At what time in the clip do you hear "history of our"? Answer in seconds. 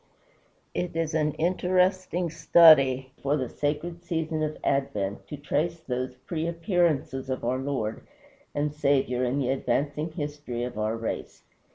10.13-10.97